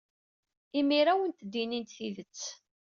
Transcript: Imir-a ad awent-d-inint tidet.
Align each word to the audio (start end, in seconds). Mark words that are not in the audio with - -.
Imir-a 0.79 1.13
ad 1.13 1.17
awent-d-inint 1.19 1.93
tidet. 1.97 2.41